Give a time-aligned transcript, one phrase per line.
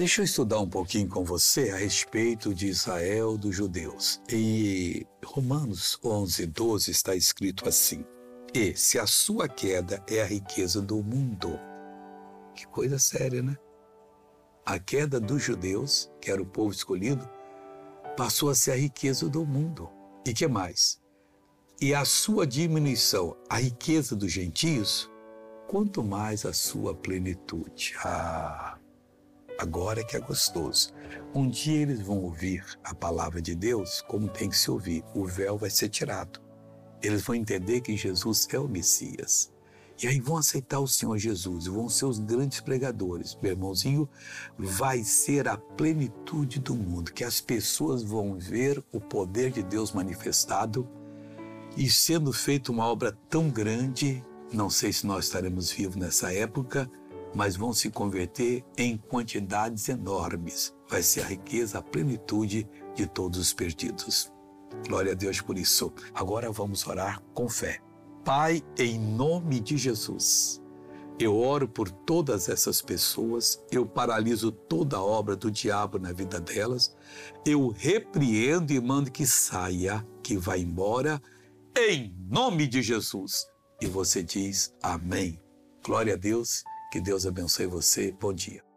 [0.00, 4.18] Deixa eu estudar um pouquinho com você a respeito de Israel dos judeus.
[4.30, 8.02] Em Romanos 11, 12 está escrito assim:
[8.54, 11.60] E se a sua queda é a riqueza do mundo.
[12.54, 13.58] Que coisa séria, né?
[14.64, 17.28] A queda dos judeus, que era o povo escolhido,
[18.16, 19.90] passou a ser a riqueza do mundo.
[20.26, 20.98] E que mais?
[21.78, 25.10] E a sua diminuição, a riqueza dos gentios,
[25.68, 27.92] quanto mais a sua plenitude.
[28.02, 28.78] Ah,
[29.60, 30.92] agora é que é gostoso.
[31.34, 35.04] Um dia eles vão ouvir a palavra de Deus como tem que se ouvir.
[35.14, 36.40] O véu vai ser tirado.
[37.02, 39.52] Eles vão entender que Jesus é o Messias.
[40.02, 43.36] E aí vão aceitar o Senhor Jesus, vão ser os grandes pregadores.
[43.42, 44.08] Meu irmãozinho,
[44.58, 49.92] vai ser a plenitude do mundo, que as pessoas vão ver o poder de Deus
[49.92, 50.88] manifestado
[51.76, 56.90] e sendo feita uma obra tão grande, não sei se nós estaremos vivos nessa época,
[57.34, 60.74] mas vão se converter em quantidades enormes.
[60.88, 64.32] Vai ser a riqueza, a plenitude de todos os perdidos.
[64.86, 65.92] Glória a Deus por isso.
[66.14, 67.80] Agora vamos orar com fé.
[68.24, 70.60] Pai, em nome de Jesus,
[71.18, 76.40] eu oro por todas essas pessoas, eu paraliso toda a obra do diabo na vida
[76.40, 76.96] delas,
[77.44, 81.20] eu repreendo e mando que saia, que vá embora,
[81.76, 83.46] em nome de Jesus.
[83.80, 85.40] E você diz amém.
[85.84, 88.12] Glória a Deus, que Deus abençoe você.
[88.12, 88.69] Bom dia.